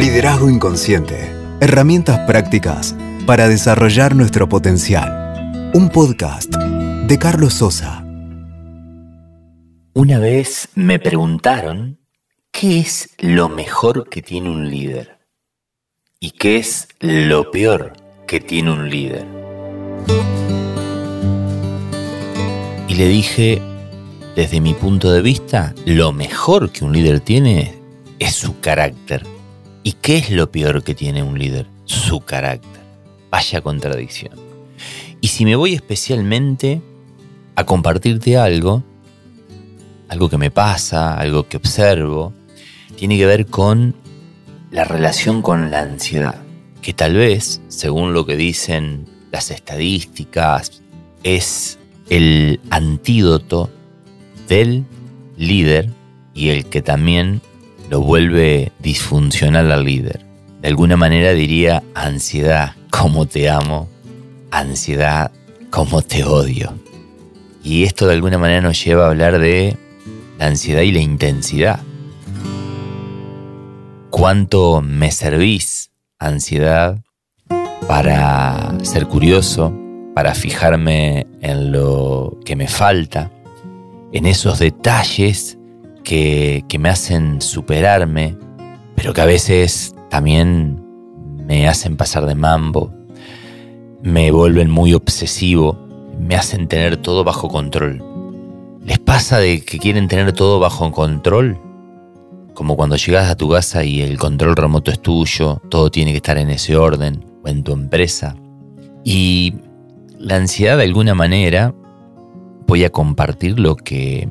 [0.00, 1.30] Liderazgo Inconsciente.
[1.60, 5.70] Herramientas prácticas para desarrollar nuestro potencial.
[5.74, 8.02] Un podcast de Carlos Sosa.
[9.92, 12.00] Una vez me preguntaron
[12.50, 15.18] qué es lo mejor que tiene un líder
[16.18, 17.92] y qué es lo peor
[18.26, 19.26] que tiene un líder.
[22.88, 23.60] Y le dije,
[24.34, 27.74] desde mi punto de vista, lo mejor que un líder tiene
[28.18, 29.39] es su carácter.
[29.82, 31.66] ¿Y qué es lo peor que tiene un líder?
[31.84, 32.82] Su carácter.
[33.30, 34.34] Vaya contradicción.
[35.20, 36.80] Y si me voy especialmente
[37.54, 38.82] a compartirte algo,
[40.08, 42.32] algo que me pasa, algo que observo,
[42.96, 43.94] tiene que ver con
[44.70, 46.42] la relación con la ansiedad,
[46.82, 50.82] que tal vez, según lo que dicen las estadísticas,
[51.22, 53.70] es el antídoto
[54.48, 54.84] del
[55.36, 55.90] líder
[56.34, 57.40] y el que también
[57.90, 60.24] lo vuelve disfuncional al líder.
[60.62, 63.88] De alguna manera diría ansiedad, como te amo,
[64.52, 65.32] ansiedad,
[65.70, 66.72] como te odio.
[67.64, 69.76] Y esto de alguna manera nos lleva a hablar de
[70.38, 71.80] la ansiedad y la intensidad.
[74.10, 77.02] ¿Cuánto me servís, ansiedad,
[77.88, 79.74] para ser curioso,
[80.14, 83.32] para fijarme en lo que me falta,
[84.12, 85.58] en esos detalles
[86.02, 88.36] que, me hacen superarme,
[88.94, 90.82] pero que a veces también
[91.46, 92.92] me hacen pasar de mambo,
[94.02, 95.78] me vuelven muy obsesivo,
[96.18, 98.02] me hacen tener todo bajo control.
[98.84, 101.58] ¿Les pasa de que quieren tener todo bajo control?
[102.54, 106.18] Como cuando llegas a tu casa y el control remoto es tuyo, todo tiene que
[106.18, 108.36] estar en ese orden o en tu empresa.
[109.04, 109.54] Y
[110.18, 111.74] la ansiedad de alguna manera,
[112.66, 114.28] voy a compartir lo que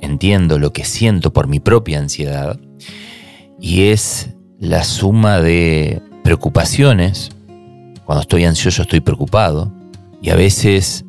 [0.00, 2.58] entiendo lo que siento por mi propia ansiedad
[3.60, 7.30] y es la suma de preocupaciones.
[8.04, 9.72] Cuando estoy ansioso estoy preocupado
[10.22, 11.04] y a veces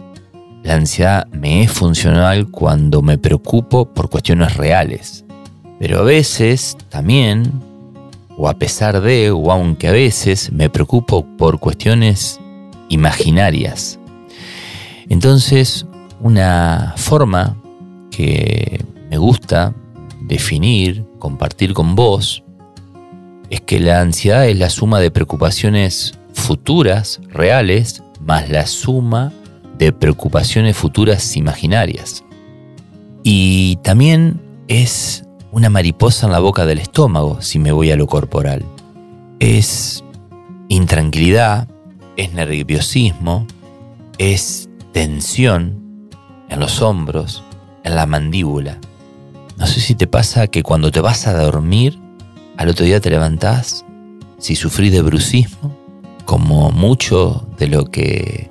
[0.64, 5.26] la ansiedad me es funcional cuando me preocupo por cuestiones reales.
[5.80, 7.62] Pero a veces también,
[8.38, 12.40] o a pesar de, o aunque a veces, me preocupo por cuestiones
[12.90, 13.98] imaginarias.
[15.08, 15.86] Entonces,
[16.20, 17.56] una forma
[18.20, 19.74] que me gusta
[20.20, 22.44] definir, compartir con vos,
[23.50, 29.32] es que la ansiedad es la suma de preocupaciones futuras, reales, más la suma
[29.78, 32.26] de preocupaciones futuras imaginarias.
[33.24, 38.06] Y también es una mariposa en la boca del estómago, si me voy a lo
[38.06, 38.66] corporal.
[39.40, 40.04] Es
[40.68, 41.70] intranquilidad,
[42.18, 43.48] es nerviosismo,
[44.18, 46.10] es tensión
[46.50, 47.46] en los hombros,
[47.84, 48.80] en la mandíbula.
[49.58, 52.00] No sé si te pasa que cuando te vas a dormir,
[52.58, 53.86] al otro día te levantás,
[54.38, 55.78] si sufrís de brucismo,
[56.26, 58.50] como mucho de lo que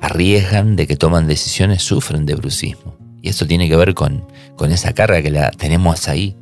[0.00, 2.94] arriesgan, de que toman decisiones, sufren de brucismo.
[3.22, 4.24] Y eso tiene que ver con,
[4.56, 6.36] con esa carga que la tenemos ahí,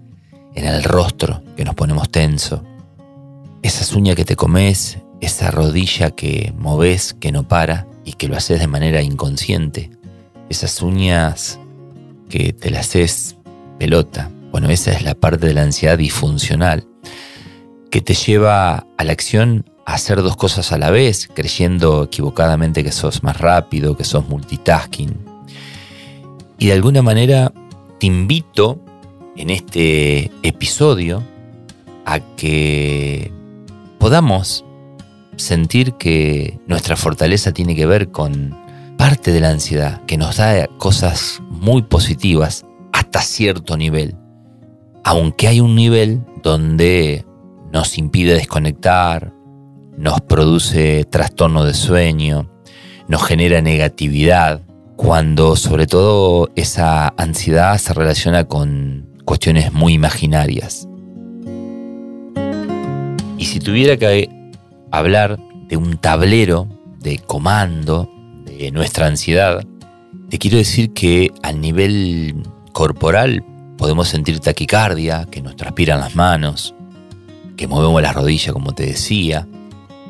[0.54, 2.64] en el rostro, que nos ponemos tenso.
[3.62, 8.36] Esas uñas que te comes, esa rodilla que moves, que no para y que lo
[8.36, 9.90] haces de manera inconsciente.
[10.48, 11.58] Esas uñas
[12.28, 13.36] que te las haces
[13.78, 14.30] pelota.
[14.50, 16.86] Bueno, esa es la parte de la ansiedad disfuncional
[17.90, 22.84] que te lleva a la acción a hacer dos cosas a la vez, creyendo equivocadamente
[22.84, 25.16] que sos más rápido, que sos multitasking.
[26.58, 27.52] Y de alguna manera
[27.98, 28.78] te invito
[29.36, 31.22] en este episodio
[32.04, 33.32] a que
[33.98, 34.64] podamos
[35.36, 38.56] sentir que nuestra fortaleza tiene que ver con
[39.08, 44.14] parte de la ansiedad, que nos da cosas muy positivas hasta cierto nivel.
[45.02, 47.24] Aunque hay un nivel donde
[47.72, 49.32] nos impide desconectar,
[49.96, 52.50] nos produce trastorno de sueño,
[53.08, 54.60] nos genera negatividad,
[54.96, 60.86] cuando sobre todo esa ansiedad se relaciona con cuestiones muy imaginarias.
[63.38, 64.28] Y si tuviera que
[64.90, 66.68] hablar de un tablero
[67.00, 68.10] de comando
[68.72, 69.64] nuestra ansiedad,
[70.28, 73.44] te quiero decir que al nivel corporal
[73.76, 76.74] podemos sentir taquicardia, que nos transpiran las manos,
[77.56, 79.46] que movemos las rodillas como te decía,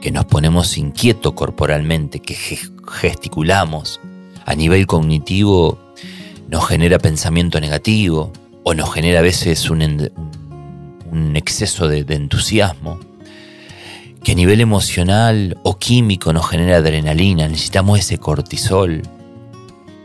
[0.00, 4.00] que nos ponemos inquietos corporalmente, que gesticulamos.
[4.44, 5.78] A nivel cognitivo
[6.48, 8.32] nos genera pensamiento negativo
[8.64, 10.10] o nos genera a veces un,
[11.10, 12.98] un exceso de entusiasmo
[14.22, 19.02] que a nivel emocional o químico nos genera adrenalina, necesitamos ese cortisol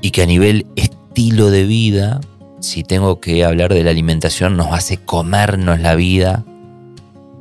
[0.02, 2.22] y que a nivel estilo de vida
[2.60, 6.46] si tengo que hablar de la alimentación, nos hace comernos la vida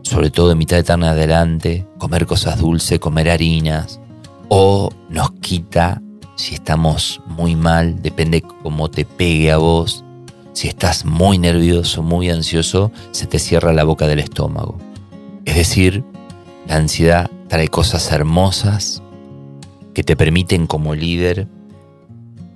[0.03, 4.01] sobre todo de mitad de adelante, comer cosas dulces, comer harinas,
[4.49, 6.03] o nos quita
[6.35, 10.05] si estamos muy mal, depende cómo te pegue a vos.
[10.55, 14.77] Si estás muy nervioso, muy ansioso, se te cierra la boca del estómago.
[15.45, 16.05] Es decir,
[16.67, 19.03] la ansiedad trae cosas hermosas
[19.95, 21.49] que te permiten como líder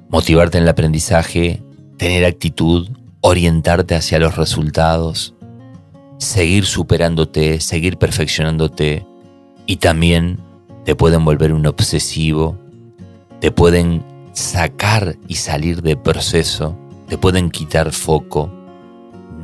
[0.08, 1.62] motivarte en el aprendizaje,
[1.96, 2.88] tener actitud,
[3.20, 5.34] orientarte hacia los resultados,
[6.18, 9.04] seguir superándote, seguir perfeccionándote
[9.66, 10.38] y también
[10.84, 12.56] te pueden volver un obsesivo,
[13.40, 16.76] te pueden sacar y salir de proceso,
[17.08, 18.50] te pueden quitar foco,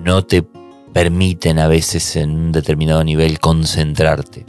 [0.05, 0.47] no te
[0.93, 4.45] permiten a veces en un determinado nivel concentrarte.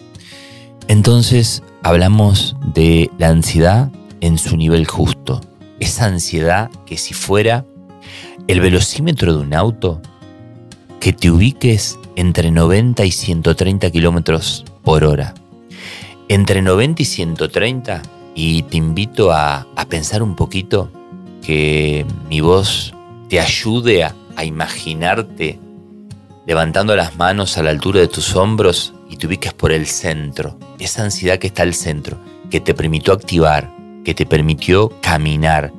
[0.87, 3.91] Entonces hablamos de la ansiedad
[4.21, 5.41] en su nivel justo.
[5.79, 7.65] Esa ansiedad que si fuera
[8.47, 10.01] el velocímetro de un auto,
[10.99, 15.33] que te ubiques entre 90 y 130 kilómetros por hora.
[16.29, 18.01] Entre 90 y 130,
[18.35, 20.89] y te invito a, pensar un poquito
[21.41, 22.93] que mi voz
[23.29, 25.59] te ayude a, a imaginarte
[26.45, 30.57] levantando las manos a la altura de tus hombros y te ubiques por el centro.
[30.79, 32.19] Esa ansiedad que está al centro,
[32.49, 33.73] que te permitió activar,
[34.03, 35.71] que te permitió caminar,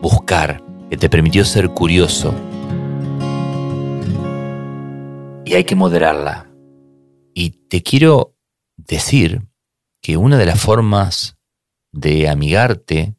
[0.00, 2.34] buscar, que te permitió ser curioso.
[5.44, 6.50] Y hay que moderarla.
[7.34, 8.36] Y te quiero
[8.76, 9.42] decir
[10.00, 11.36] que una de las formas
[11.92, 13.14] de amigarte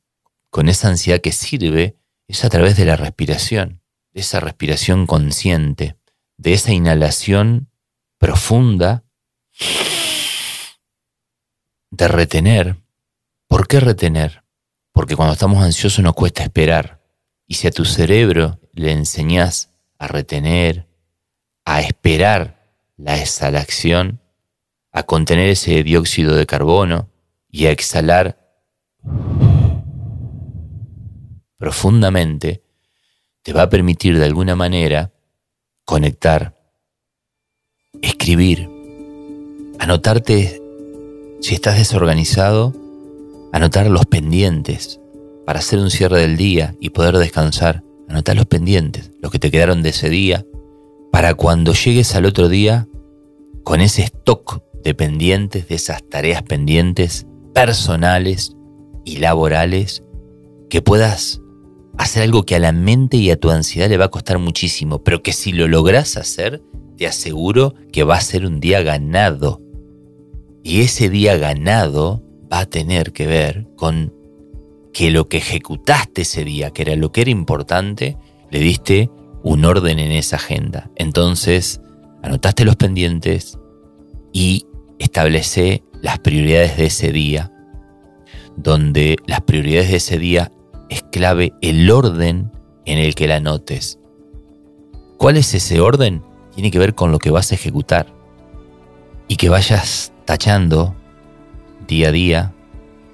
[0.50, 1.98] con esa ansiedad que sirve
[2.28, 3.82] es a través de la respiración,
[4.14, 5.98] de esa respiración consciente,
[6.44, 7.70] de esa inhalación
[8.18, 9.06] profunda,
[11.90, 12.84] de retener.
[13.48, 14.44] ¿Por qué retener?
[14.92, 17.02] Porque cuando estamos ansiosos nos cuesta esperar.
[17.48, 20.90] Y si a tu cerebro le enseñas a retener,
[21.64, 24.22] a esperar la exhalación,
[24.92, 27.10] a contener ese dióxido de carbono
[27.48, 28.38] y a exhalar
[31.58, 32.66] profundamente,
[33.44, 35.13] te va a permitir de alguna manera
[35.86, 36.56] conectar,
[38.02, 38.70] escribir,
[39.80, 40.62] anotarte
[41.42, 42.74] si estás desorganizado,
[43.52, 45.00] anotar los pendientes
[45.46, 47.84] para hacer un cierre del día y poder descansar.
[48.10, 50.46] Anotar los pendientes, los que te quedaron de ese día,
[51.12, 52.88] para cuando llegues al otro día
[53.64, 58.56] con ese stock de pendientes, de esas tareas pendientes personales
[59.06, 60.04] y laborales,
[60.70, 61.42] que puedas
[61.98, 65.04] hacer algo que a la mente y a tu ansiedad le va a costar muchísimo,
[65.04, 66.62] pero que si lo logras hacer,
[66.98, 69.62] te aseguro que va a ser un día ganado.
[70.64, 74.14] Y ese día ganado va a tener que ver con
[74.94, 78.18] que lo que ejecutaste ese día, que era lo que era importante,
[78.52, 79.10] le diste
[79.44, 80.90] un orden en esa agenda.
[80.96, 81.82] Entonces,
[82.22, 83.60] anotaste los pendientes
[84.32, 84.66] y
[85.00, 87.52] establece las prioridades de ese día,
[88.56, 90.52] donde las prioridades de ese día
[90.94, 92.52] es clave el orden
[92.86, 94.00] en el que la anotes.
[95.18, 96.22] ¿Cuál es ese orden?
[96.54, 98.08] Tiene que ver con lo que vas a ejecutar
[99.28, 100.96] y que vayas tachando
[101.88, 102.54] día a día,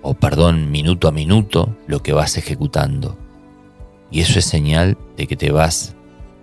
[0.01, 3.17] o perdón, minuto a minuto, lo que vas ejecutando.
[4.11, 5.95] Y eso es señal de que te vas,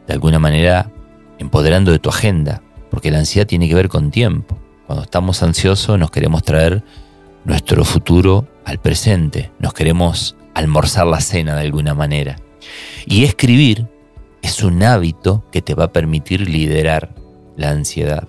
[0.07, 0.91] de alguna manera,
[1.39, 4.59] empoderando de tu agenda, porque la ansiedad tiene que ver con tiempo.
[4.87, 6.83] Cuando estamos ansiosos nos queremos traer
[7.45, 12.37] nuestro futuro al presente, nos queremos almorzar la cena de alguna manera.
[13.05, 13.87] Y escribir
[14.41, 17.15] es un hábito que te va a permitir liderar
[17.57, 18.27] la ansiedad.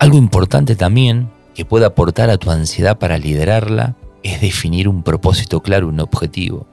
[0.00, 5.60] Algo importante también que puede aportar a tu ansiedad para liderarla es definir un propósito
[5.60, 6.66] claro, un objetivo.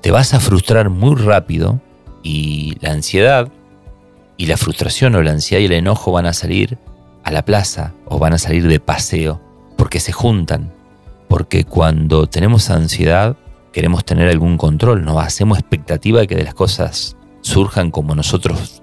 [0.00, 1.80] Te vas a frustrar muy rápido
[2.24, 3.48] y la ansiedad
[4.36, 6.78] y la frustración o la ansiedad y el enojo van a salir
[7.22, 9.40] a la plaza o van a salir de paseo
[9.76, 10.72] porque se juntan
[11.36, 13.36] porque cuando tenemos ansiedad
[13.70, 18.82] queremos tener algún control, nos hacemos expectativa de que de las cosas surjan como nosotros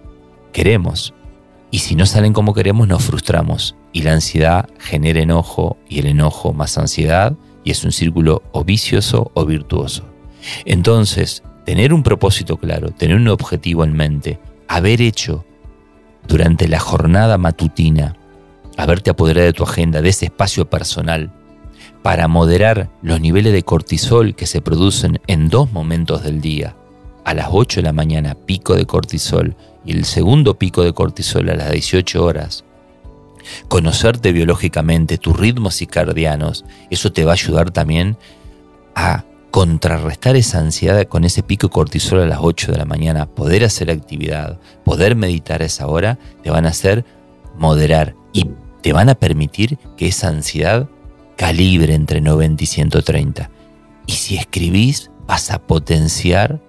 [0.51, 1.15] queremos.
[1.71, 3.75] Y si no salen como queremos, nos frustramos.
[3.91, 7.33] Y la ansiedad genera enojo y el enojo más ansiedad
[7.63, 10.03] y es un círculo o vicioso o virtuoso.
[10.63, 15.43] Entonces, tener un propósito claro, tener un objetivo en mente, haber hecho
[16.27, 18.15] durante la jornada matutina,
[18.77, 21.31] haberte apoderado de tu agenda, de ese espacio personal,
[22.03, 26.75] para moderar los niveles de cortisol que se producen en dos momentos del día.
[27.23, 29.55] A las 8 de la mañana, pico de cortisol,
[29.85, 32.65] y el segundo pico de cortisol a las 18 horas.
[33.69, 38.17] Conocerte biológicamente, tus ritmos circadianos, eso te va a ayudar también
[38.95, 43.27] a contrarrestar esa ansiedad con ese pico de cortisol a las 8 de la mañana,
[43.27, 47.05] poder hacer actividad, poder meditar a esa hora, te van a hacer
[47.57, 48.49] moderar y
[48.81, 50.89] te van a permitir que esa ansiedad
[51.35, 53.49] calibre entre 90 y 130.
[54.05, 56.59] Y si escribís, vas a potenciar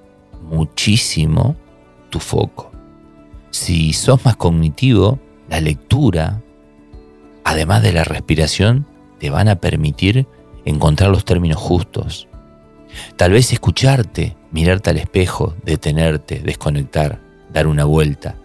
[0.42, 1.56] muchísimo
[2.10, 2.70] tu foco.
[3.50, 5.18] Si sos más cognitivo,
[5.48, 6.42] la lectura,
[7.44, 8.86] además de la respiración,
[9.18, 10.26] te van a permitir
[10.64, 12.28] encontrar los términos justos.
[13.16, 17.20] Tal vez escucharte, mirarte al espejo, detenerte, desconectar,
[17.52, 18.36] dar una vuelta.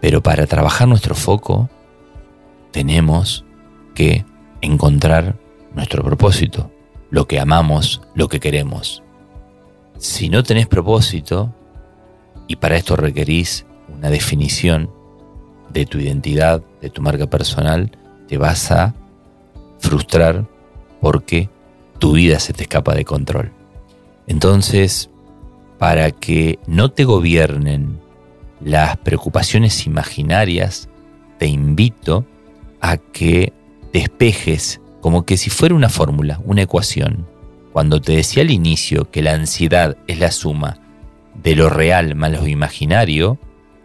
[0.00, 1.68] Pero para trabajar nuestro foco,
[2.70, 3.44] tenemos
[3.94, 4.24] que
[4.66, 5.38] encontrar
[5.74, 6.70] nuestro propósito,
[7.10, 9.02] lo que amamos, lo que queremos.
[9.98, 11.54] Si no tenés propósito,
[12.46, 14.90] y para esto requerís una definición
[15.70, 17.90] de tu identidad, de tu marca personal,
[18.28, 18.94] te vas a
[19.78, 20.46] frustrar
[21.00, 21.48] porque
[21.98, 23.52] tu vida se te escapa de control.
[24.26, 25.10] Entonces,
[25.78, 28.00] para que no te gobiernen
[28.60, 30.88] las preocupaciones imaginarias,
[31.38, 32.24] te invito
[32.80, 33.52] a que
[33.96, 37.26] despejes como que si fuera una fórmula, una ecuación.
[37.72, 40.78] Cuando te decía al inicio que la ansiedad es la suma
[41.42, 43.38] de lo real más lo imaginario,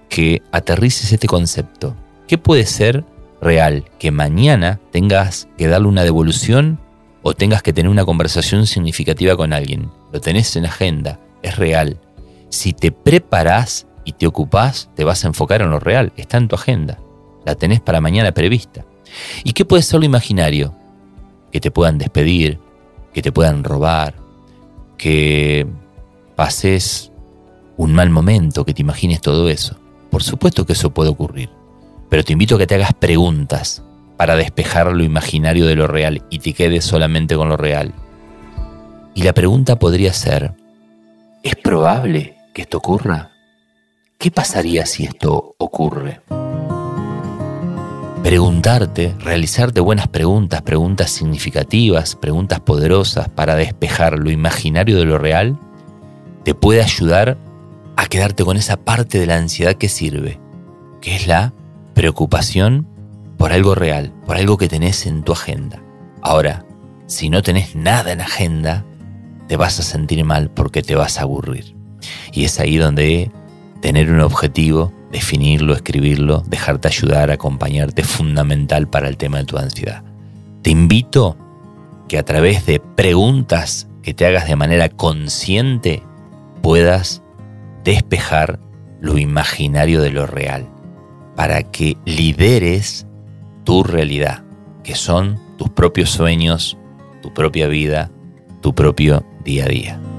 [0.09, 1.95] que aterrices este concepto.
[2.27, 3.05] ¿Qué puede ser
[3.41, 3.85] real?
[3.99, 6.79] Que mañana tengas que darle una devolución
[7.21, 9.89] o tengas que tener una conversación significativa con alguien.
[10.11, 11.99] Lo tenés en agenda, es real.
[12.49, 16.47] Si te preparás y te ocupás, te vas a enfocar en lo real, está en
[16.49, 16.99] tu agenda.
[17.45, 18.85] La tenés para mañana prevista.
[19.43, 20.73] ¿Y qué puede ser lo imaginario?
[21.51, 22.59] Que te puedan despedir,
[23.13, 24.15] que te puedan robar,
[24.97, 25.67] que
[26.35, 27.11] pases
[27.77, 29.75] un mal momento, que te imagines todo eso.
[30.09, 31.49] Por supuesto que eso puede ocurrir,
[32.09, 33.83] pero te invito a que te hagas preguntas
[34.17, 37.93] para despejar lo imaginario de lo real y te quedes solamente con lo real.
[39.15, 40.53] Y la pregunta podría ser,
[41.43, 43.31] ¿es probable que esto ocurra?
[44.17, 46.21] ¿Qué pasaría si esto ocurre?
[48.23, 55.57] Preguntarte, realizarte buenas preguntas, preguntas significativas, preguntas poderosas para despejar lo imaginario de lo real,
[56.43, 57.39] te puede ayudar
[57.95, 60.39] a quedarte con esa parte de la ansiedad que sirve,
[61.01, 61.51] que es la
[61.95, 62.87] preocupación
[63.37, 65.81] por algo real, por algo que tenés en tu agenda.
[66.21, 66.63] Ahora,
[67.07, 68.85] si no tenés nada en agenda,
[69.47, 71.75] te vas a sentir mal porque te vas a aburrir.
[72.31, 73.31] Y es ahí donde
[73.81, 79.57] tener un objetivo, definirlo, escribirlo, dejarte ayudar, acompañarte, es fundamental para el tema de tu
[79.57, 80.03] ansiedad.
[80.61, 81.37] Te invito
[82.07, 86.03] que a través de preguntas que te hagas de manera consciente
[86.61, 87.21] puedas
[87.83, 88.59] despejar
[88.99, 90.67] lo imaginario de lo real,
[91.35, 93.07] para que lideres
[93.63, 94.43] tu realidad,
[94.83, 96.77] que son tus propios sueños,
[97.21, 98.11] tu propia vida,
[98.61, 100.10] tu propio día a día.